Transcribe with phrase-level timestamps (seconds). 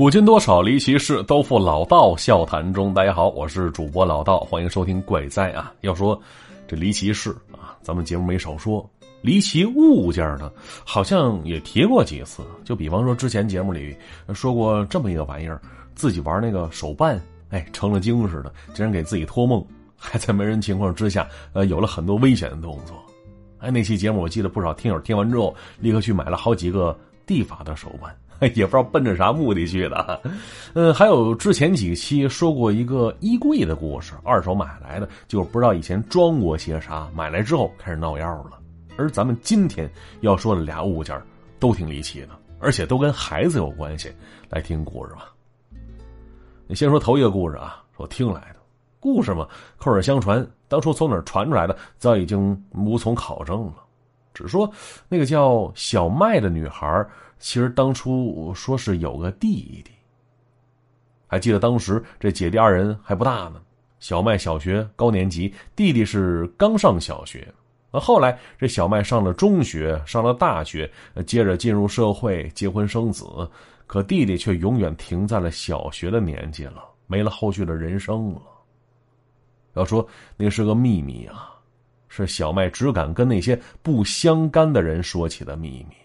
[0.00, 2.94] 古今多少离奇事，都付老道笑谈中。
[2.94, 5.74] 大家好，我是主播老道，欢迎收听《怪哉》啊。
[5.82, 6.18] 要说
[6.66, 8.90] 这离奇事啊，咱们节目没少说。
[9.20, 10.50] 离奇物件呢，
[10.86, 12.42] 好像也提过几次。
[12.64, 13.94] 就比方说，之前节目里
[14.32, 15.60] 说过这么一个玩意儿，
[15.94, 19.62] 自己玩那个手办，哎，成了精似的，竟然给自己托梦，
[19.98, 22.96] 还在没人情况之下，呃，有了很多危险的动作。
[23.58, 28.10] 哎，那期节目我记得不少听友听完之后， 立刻去买了好几个地法的手办。
[28.54, 30.20] 也不知道奔着啥目的去的，
[30.74, 38.58] 嗯，还有之前几期说过一个衣柜的故事，二手买来的，就不知道以前装过些啥，买来之后开始闹药了。
[38.96, 39.90] 而咱们今天
[40.20, 41.20] 要说的俩物件
[41.58, 42.30] 都挺离奇的，
[42.60, 44.10] 而且都跟孩子有关系。
[44.48, 45.30] 来听故事吧。
[46.66, 48.56] 你先说头一个故事啊，我听来的
[48.98, 49.46] 故事嘛，
[49.76, 53.74] 口耳相传，当初从哪儿传出来的，早已经无从考证了。
[54.32, 54.70] 只说
[55.08, 57.06] 那个叫小麦的女孩。
[57.40, 59.90] 其实当初说是有个弟弟，
[61.26, 63.60] 还记得当时这姐弟二人还不大呢。
[63.98, 67.52] 小麦小学高年级，弟弟是刚上小学。
[67.92, 70.90] 那后来这小麦上了中学，上了大学，
[71.26, 73.26] 接着进入社会，结婚生子。
[73.86, 78.42] 可弟弟却永远停在了小学的年纪了，没了后续的人生了。
[79.74, 81.50] 要说那是个秘密啊，
[82.08, 85.96] 是小麦只敢跟那些不相干的人说起的秘密。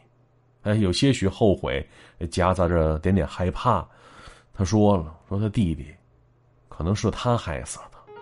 [0.66, 1.88] 哎，有些许后悔，
[2.32, 3.88] 夹杂着点点害怕。
[4.52, 5.94] 他说了：“说他弟弟，
[6.68, 8.14] 可能是他害死的。”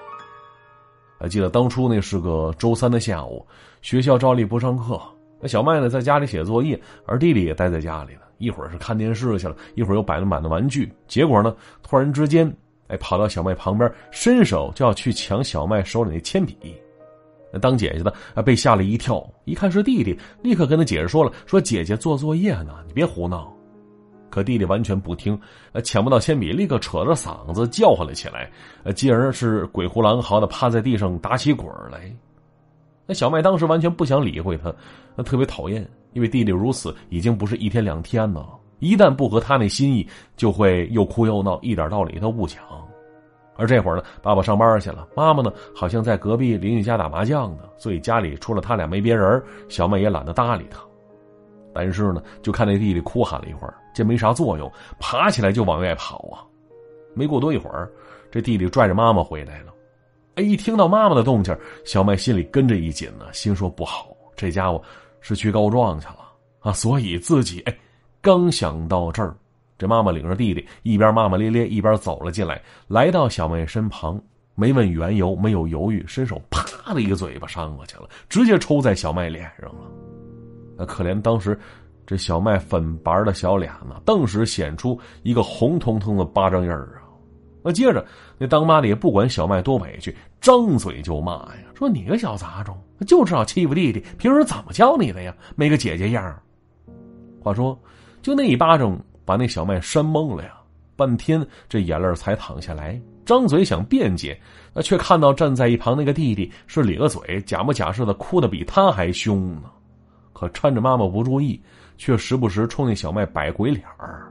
[1.18, 3.48] 还记得当初那是个周三的下午，
[3.82, 5.02] 学校照例不上课。
[5.40, 8.22] 那小麦呢，在家里写作业，而弟弟也待在家里了。
[8.40, 10.92] 一会儿是看电视去了，一会儿又摆弄满的玩具。
[11.08, 12.54] 结果呢，突然之间，
[12.88, 16.76] 哎，跑到小麦旁边，伸手就要去抢小麦手里那铅笔。
[17.60, 23.52] 当姐姐的，被吓了一跳，一看是弟弟，立刻跟他解释说了：“说姐姐做作业呢，你别胡闹。”
[24.30, 25.40] 可弟弟完全不听，
[25.74, 28.50] 呃，抢不到铅笔，立刻扯着嗓子叫唤了起来，
[28.84, 32.12] 呃，继而是鬼哭狼嚎的趴在地上打起滚来。
[33.06, 34.74] 那小麦当时完全不想理会他，
[35.16, 38.50] 那特别讨厌，因为弟弟如此已经不是一天两天了，
[38.80, 42.60] 一旦不合他那心意，就会又哭又闹，一点道理都不讲。
[43.56, 50.80] 而这会儿呢，爸爸上班去了，妈妈呢好像在隔壁邻居家打麻将呢，所以家里除了他俩没别人，小麦也懒得搭理他。
[51.74, 56.46] 但是呢，就看那弟弟哭喊了一会儿，这没啥作用，爬起来就往外跑啊。
[57.14, 57.92] 没过多一会儿，
[58.32, 59.74] 这弟弟拽着妈妈回来了。
[60.36, 61.56] 哎，一听到妈妈的动静，
[61.86, 64.82] 小麦心里跟着一紧呢，心说不好，这家伙
[65.20, 66.20] 是去告状去了
[66.60, 66.72] 啊。
[66.74, 67.78] 所以自己哎，
[68.20, 69.36] 刚想到这儿。
[69.78, 74.22] 这妈妈领着弟弟一边骂骂咧咧，一边走了进来，来到小麦身旁，
[74.56, 79.82] 没问缘由，没有犹豫，伸手啪的一个嘴巴扇过去了，直接抽在小麦脸上了。
[80.78, 81.60] 那可怜当时
[82.06, 87.04] 这小麦粉白的小脸呢，顿时显出一个红彤彤的巴掌印儿啊！
[87.64, 88.06] 那接着
[88.38, 95.36] 那当妈的也不管小麦多委屈，张嘴就骂呀，说你个小杂种，就知道欺负弟弟，平时怎么教你的呀？
[95.56, 96.40] 没个姐姐样。
[97.42, 97.78] 话说，
[98.22, 98.98] 就那一巴掌。
[99.26, 100.54] 把那小麦扇懵了呀，
[100.96, 104.40] 半天这眼泪才淌下来，张嘴想辩解，
[104.74, 109.64] 那，却看到站在一旁那个弟弟是咧个嘴，假模假式的哭的比他还凶呢。
[110.34, 111.62] 可趁着妈妈不注意，
[111.98, 114.30] 却时不时冲那小麦摆鬼脸儿。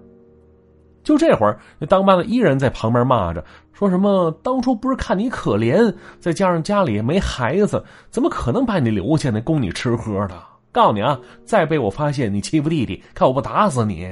[1.03, 10.41] 就这会儿，那当妈的依然在旁边骂着，说什么当初不是看你可怜，再加上家里没孩子，怎么可能把你留下那供你吃喝的？
[10.71, 14.09] 告诉你啊，再被我发现你欺负弟弟，看我不打死你！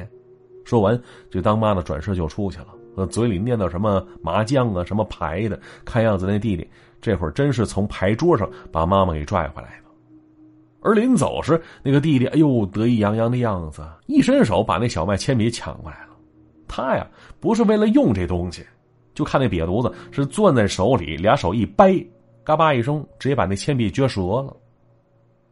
[0.65, 1.01] 说完，
[1.31, 5.59] 这当妈的转身就出去了，呃，嘴里念叨什么麻将啊，什么牌的。
[5.85, 6.69] 看样子那弟弟
[7.01, 9.91] 这会儿真是从牌桌上把妈妈给拽回来的。
[10.83, 16.17] 而临走时，那个弟弟哎呦得意洋洋的样子，一伸手把那小麦铅笔抢过来了。
[16.69, 17.07] 他呀
[17.41, 18.65] 不是为了用这东西，
[19.13, 22.03] 就看那瘪犊子是攥在手里，俩手一掰，
[22.45, 24.57] 嘎巴一声，直接把那铅笔撅折了。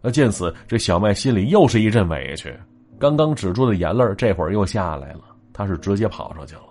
[0.00, 2.54] 那见此，这小麦心里又是一阵委屈。
[2.98, 5.20] 刚刚止住的眼泪这会儿又下来了。
[5.52, 6.62] 他是直接跑出去了。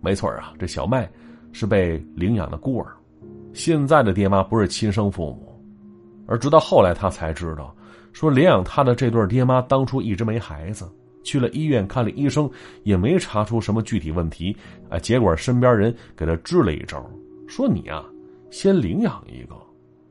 [0.00, 1.08] 没错啊，这小麦
[1.52, 2.92] 是被领养的孤儿，
[3.52, 5.62] 现在的爹妈不是亲生父母。
[6.26, 7.72] 而直到后来，他才知道，
[8.12, 10.90] 说领养他的这对爹妈当初一直没孩子，
[11.22, 12.50] 去了医院看了医生，
[12.82, 14.56] 也没查出什么具体问题。
[14.88, 17.08] 啊，结果身边人给他支了一招，
[17.46, 18.04] 说你啊，
[18.50, 19.54] 先领养一个，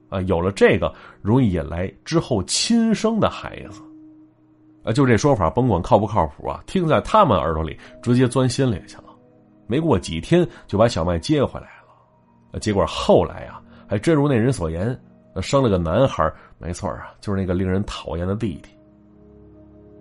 [0.08, 3.82] 啊，有了这个，容易引来之后亲生的孩子。
[4.92, 9.04] 就这说法，甭管靠不靠谱啊，听在他们耳朵里，直接钻心里去了。
[9.68, 11.68] 没过几天，就把小麦接回来
[12.52, 12.60] 了。
[12.60, 15.00] 结果后来啊，还真如那人所言，
[15.42, 16.32] 生了个男孩。
[16.58, 18.70] 没错啊，就是那个令人讨厌的弟弟。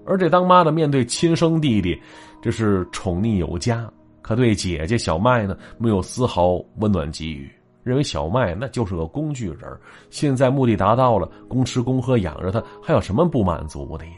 [0.06, 2.00] 而这当妈的面对亲生弟弟，
[2.40, 3.86] 这是宠溺有加，
[4.22, 7.50] 可对姐姐小麦呢，没有丝毫温暖给予，
[7.82, 9.78] 认为小麦那就是个工具人。
[10.08, 14.12] 现在目的达到了，公吃公喝养着他，还有什么不满足的呀？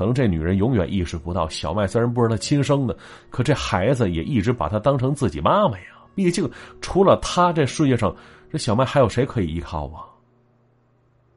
[0.00, 2.96] 可能这女人永远意识不到，小麦虽然不是她亲生的，
[3.28, 5.84] 可这孩子也一直把她当成自己妈妈呀。
[6.14, 6.50] 毕竟
[6.80, 8.16] 除了她，这世界上
[8.50, 10.08] 这小麦还有谁可以依靠啊？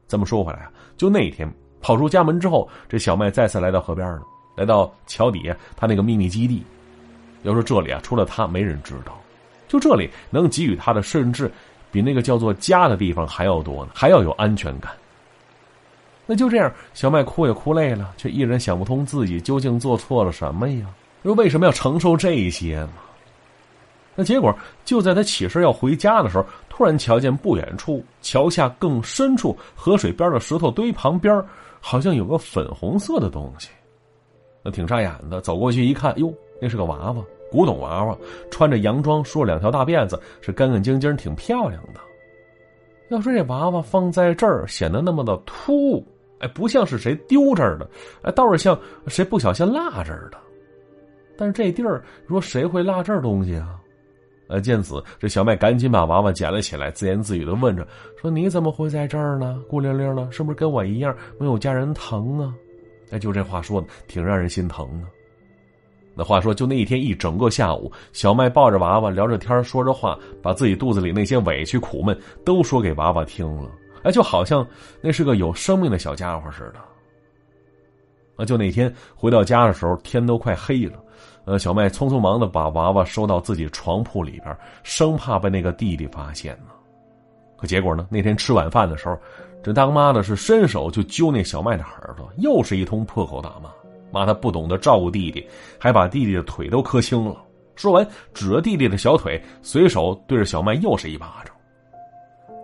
[0.08, 1.46] 这么说回来啊，就那一天
[1.82, 4.22] 跑出家门之后，这小麦再次来到河边了，
[4.56, 6.64] 来到桥底下他那个秘密基地。
[7.42, 9.20] 要说这里啊，除了他没人知道，
[9.68, 11.52] 就这里能给予他的，甚至
[11.92, 14.90] 比那个叫做家的地方还要多呢，还要有安全感。
[16.26, 20.86] 那就这样，小麦哭也哭累了，却依然想不通自己究竟做错了什么呀？
[21.22, 22.92] 又为什么要承受这些呢？
[24.14, 24.54] 那结果
[24.84, 31.42] 就在他起身要回家的时候，突然瞧见不远处桥下更深处河水边的石头堆旁边，
[31.80, 33.68] 好像有个粉红色的东西。
[34.62, 38.16] 那挺扎眼的，走过去一看，哟，那是个娃娃，古董娃娃，
[38.50, 42.00] 穿着洋装，梳两条大辫子，是干干净净，挺漂亮的。
[43.10, 46.06] 要说这娃娃放在这儿显得那么的突兀。
[46.44, 47.88] 哎，不像是谁丢这儿的，
[48.20, 50.36] 哎，倒是像谁不小心落这儿的。
[51.38, 53.80] 但是这地儿，说谁会落这儿东西啊？
[54.46, 57.88] 呃，见此，这小麦赶紧把娃娃捡了起来，自言自语的问着
[58.20, 59.58] ：“说你怎么会在这儿呢？
[59.66, 62.54] 孤零零的，是不是跟我一样没有家人疼啊？”
[63.10, 65.08] 哎，就这话说的，挺让人心疼啊。
[66.14, 73.70] 那话说，就那一天一整个下午，小麦抱着娃娃聊着天，说着话，把自己肚子里那些委屈苦闷都说给娃娃听了。
[74.04, 74.64] 哎，就好像
[75.00, 76.80] 那是个有生命的小家伙似的。
[78.36, 81.02] 啊，就那天回到家的时候，天都快黑了。
[81.46, 86.72] 呃，小麦匆匆忙的把娃娃收到自己床铺里边，生怕被那个弟弟发现呢。
[87.56, 89.16] 可结果呢，那天吃晚饭的时候，
[89.62, 93.70] 这当妈的是伸手就揪那小麦的耳朵，又是一通破口大骂，
[94.10, 95.46] 骂他不懂得照顾弟弟，
[95.78, 97.36] 还把弟弟的腿都磕青了。
[97.76, 101.53] 说完，指着弟弟的小腿，随手对着小麦又是一巴掌。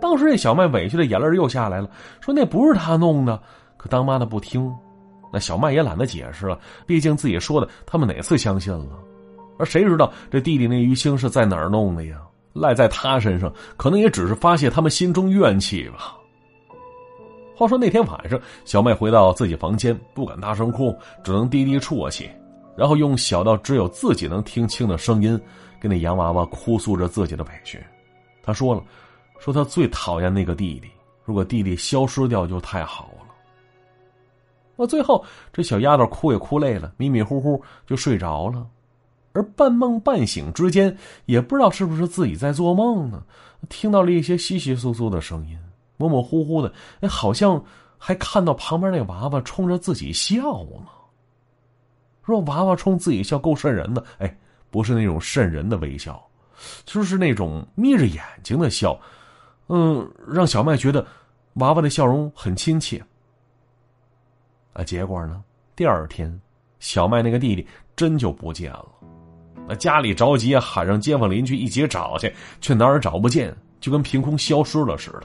[0.00, 1.88] 当时这小麦委屈的眼泪又下来了，
[2.20, 3.40] 说那不是他弄的，
[3.76, 4.72] 可当妈的不听，
[5.32, 8.98] 那小麦也懒得解释了，毕竟自己说的，他们哪次相信了？
[9.58, 12.16] 而谁知道这弟弟那鱼腥是在哪儿弄的呀？
[12.52, 16.16] 赖在他身上，可能也只是发泄他们心中怨气吧。
[17.54, 22.28] 话说那天晚上，小麦回到自己房间，不敢大声哭，只能低低啜泣，
[22.74, 25.38] 然后用小到只有自己能听清的声音，
[25.78, 27.78] 跟那洋娃娃哭诉着自己的委屈。
[28.42, 28.82] 他说了。
[29.40, 30.88] 说他最讨厌那个弟弟，
[31.24, 33.34] 如果弟弟消失掉就太好了。
[34.76, 38.66] 那最后这小丫头哭也哭累了，迷迷糊糊就睡着了，
[39.32, 43.22] 而半梦半醒之间，也不知道是不是自己在做梦呢，
[43.68, 45.58] 听到了一些稀稀疏疏的声音，
[45.96, 47.62] 模模糊糊的，哎，好像
[47.98, 50.86] 还看到旁边那娃娃冲着自己笑呢。
[52.22, 54.38] 若娃娃冲自己笑够瘆人的，哎，
[54.70, 56.22] 不是那种瘆人的微笑，
[56.84, 58.98] 就是那种眯着眼睛的笑。
[59.72, 61.06] 嗯，让小麦觉得
[61.54, 63.00] 娃娃的笑容很亲切。
[64.72, 65.42] 啊，结果呢？
[65.76, 66.40] 第二天，
[66.80, 67.64] 小麦那个弟弟
[67.94, 68.88] 真就不见了。
[69.68, 75.22] 那家里着急，喊上街坊邻居一起找去，却哪儿也找不见，就跟凭空消失了似的。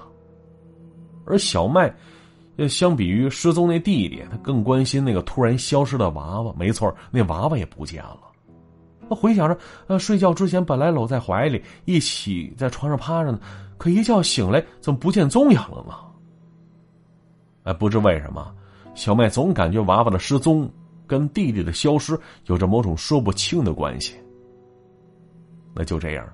[1.25, 1.91] 而小麦，
[2.69, 6.53] 相比于失踪那弟弟，他更关心那个突然消失的娃娃。
[6.55, 8.19] 没错，那娃娃也不见了。
[9.09, 9.57] 他回想着，
[9.87, 13.39] 呃，睡觉之前本来搂在怀里，一起在床上趴着呢。
[13.77, 15.93] 可一觉醒来，怎么不见踪影了呢？
[17.63, 18.55] 哎，不知为什么，
[18.93, 20.71] 小麦总感觉娃娃的失踪
[21.05, 24.15] 跟弟弟的消失有着某种说不清的关系。
[25.73, 26.25] 那就这样，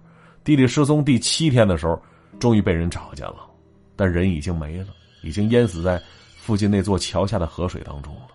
[0.43, 1.99] 弟弟失踪第七天的时候，
[2.39, 3.49] 终于被人找见了，
[3.95, 4.87] 但人已经没了，
[5.23, 6.01] 已经淹死在
[6.37, 8.27] 附近那座桥下的河水当中了。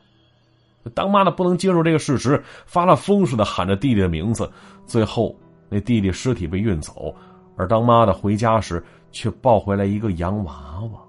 [0.94, 4.50] 当妈的不能接受这个事实，发了疯似的喊着弟弟的名字，
[4.86, 5.34] 最后
[5.68, 7.14] 那弟弟尸体被运走。
[7.56, 11.00] 而当妈的回家时，却抱回来一个洋娃娃，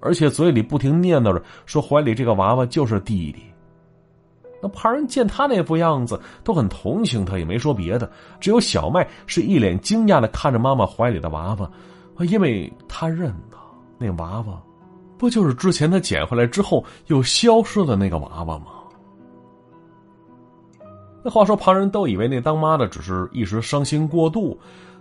[0.00, 3.42] 而且嘴里不停念叨着说怀里这个娃娃就是弟弟。
[4.60, 8.10] 那旁人见他那副样子，都很同情他，也没说别的。
[8.40, 11.70] 只有小麦是一脸惊讶的看着妈妈怀里的娃娃，
[12.24, 13.56] 因为他认得
[13.98, 14.60] 那娃娃，
[15.16, 18.66] 不就是之前他捡回来之后又消失的那个娃娃吗？
[21.22, 24.58] 那话说，旁人都以为那当妈的只是一时伤心过度。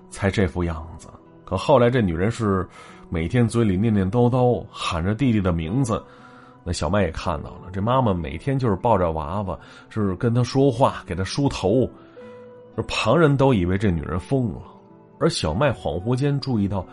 [0.09, 1.09] 才这副样子，
[1.43, 2.65] 可后来这女人是
[3.09, 6.01] 每天嘴里念念叨叨喊着弟弟的名字，
[6.63, 9.59] 那小麦也看到了，这妈妈每天就是抱着娃娃，
[9.89, 11.86] 是跟他说话，给他梳头，
[12.88, 14.62] 旁人都以为这女人疯了，
[15.19, 16.88] 而小麦恍惚间注意到，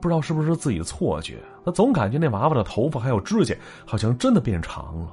[0.00, 3.52] 不知道是不是自己错觉，他总感觉那娃娃的头发还有指甲
[3.84, 5.12] 好像真的变长了，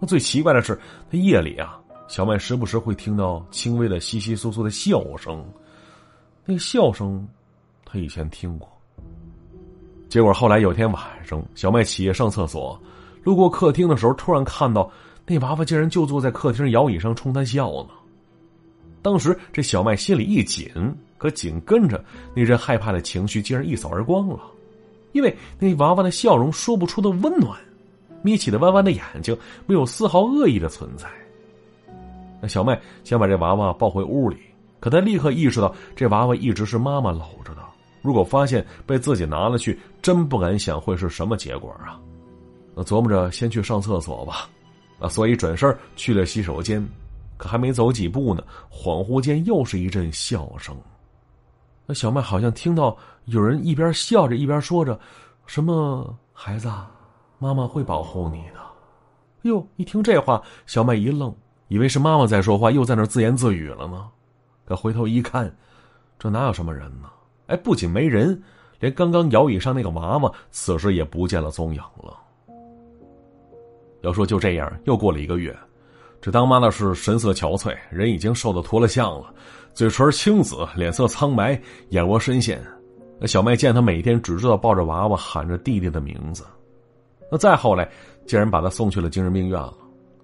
[0.00, 0.74] 那最奇怪的是，
[1.10, 1.78] 他夜里啊，
[2.12, 5.42] 小麦时不时会听到轻微的稀稀疏疏的笑声。
[6.44, 7.26] 那笑声，
[7.86, 8.68] 他以前听过。
[10.10, 12.78] 结果后来有天晚上，小麦起夜上厕所，
[13.22, 14.92] 路过客厅的时候，突然看到
[15.24, 17.94] 那娃娃竟然就坐在客厅摇椅上冲他笑呢。
[19.00, 20.70] 当时这小麦心里一紧，
[21.16, 22.04] 可紧跟着
[22.34, 24.38] 那阵害怕的情绪竟然一扫而光了，
[25.12, 27.58] 因为那娃娃的笑容说不出的温暖，
[28.20, 31.08] 眯起的弯弯的眼睛没有丝毫恶意的存在。
[32.42, 34.36] 那小麦想把这娃娃抱回屋里，
[34.80, 37.62] 可他立刻意识到这娃娃一直是妈妈搂着的，
[38.02, 42.00] 如果发现被自己拿了去，真不敢想会是什么结果啊！
[42.74, 44.48] 那琢磨着先去上厕所吧，
[44.98, 46.84] 啊，所以转身去了洗手间。
[47.36, 50.76] 可还没走几步呢，恍惚间又是一阵笑声。
[51.86, 54.98] 那小麦好像听到有人一边笑着一边说着
[55.46, 56.68] ：“什么孩子，
[57.38, 58.60] 妈妈会保护你的。”
[59.42, 61.34] 哟，一听这话，小麦一愣，
[61.72, 64.06] 以为是妈妈在说话，又在那自言自语了呢。
[64.66, 65.50] 可回头一看，
[66.18, 67.08] 这哪有什么人呢？
[67.46, 68.38] 哎，不仅没人，
[68.78, 72.14] 连刚刚摇椅上那个娃娃，此时也不见了踪影了。
[74.02, 75.56] 要说就这样，又过了一个月。
[76.20, 79.32] 这当妈的是神色憔悴，人已经瘦得脱了相了，
[79.72, 82.62] 嘴唇青紫，脸色苍白，眼窝深陷。
[83.18, 86.44] 那小麦见他每天只知道抱着娃娃喊着弟弟的名字，
[87.30, 87.90] 那再后来，
[88.26, 89.78] 竟然把他送去了精神病院了。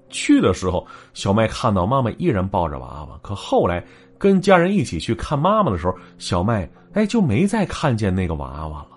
[0.08, 3.84] 去的时候，小麦看到妈妈依然抱着娃娃，可后来
[4.16, 8.88] 跟家人一起去看妈妈的时候，小麦哎就没再看见那个娃娃了。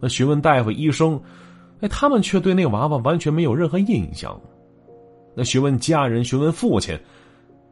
[0.00, 1.20] 那询问大夫、医生，
[1.80, 4.38] 哎，他们却对那娃娃完全没有任何印象。
[5.34, 6.98] 那询问家人，询问父亲，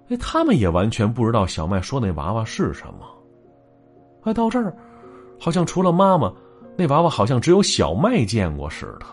[0.08, 3.06] 哎，他们也完全不知道小麦说那娃娃是什么。
[4.22, 4.74] 哎，到这儿，
[5.38, 6.32] 好像除了妈妈，
[6.76, 9.06] 那娃娃好像只有小麦见过似的。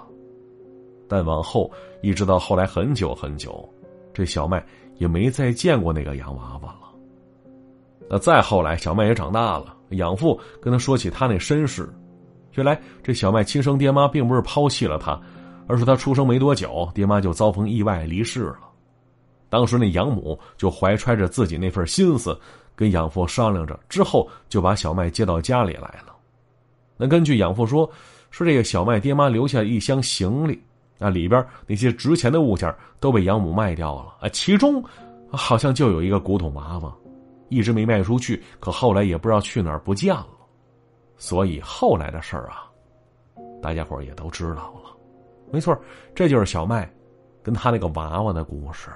[1.10, 1.70] 但往后，
[2.01, 3.68] 一直到后来很久很久，
[4.13, 4.63] 这小麦
[4.98, 6.88] 也没再见过那个洋娃娃了。
[8.10, 11.92] 那再后来，小麦也长大了，养父跟他说起他那身世，
[12.54, 15.20] 原来这小麦亲生爹妈并不是抛弃了他。
[15.72, 18.62] 而是他出生没多久，爹妈就遭逢意外离世了。
[19.51, 22.36] 当时那养母就怀揣着自己那份心思，
[22.75, 26.16] 跟养父商量着，之后就把小麦接到家里来了。
[26.98, 27.88] 那根据养父说，
[28.32, 30.60] 是这个小麦爹妈留下一箱行李，
[31.00, 34.84] 啊，里边那些值钱的物件都被养母卖掉了啊，其中
[35.32, 36.94] 好像就有一个古董娃娃，
[37.48, 40.27] 一直没卖出去，可后来也不知道去哪儿不见了。
[41.18, 42.70] 所以后来的事儿啊，
[43.62, 44.96] 大家伙也都知道了。
[45.51, 45.77] 没错，
[46.13, 46.89] 这就是小麦，
[47.41, 48.89] 跟他那个娃娃的故事。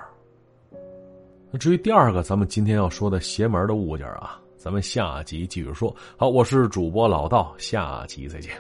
[1.52, 5.96] 那至于第二个，咱们今天要说的邪门的物件啊，咱们下集继续说。
[6.18, 8.52] 好，我是主播老道，下集再见。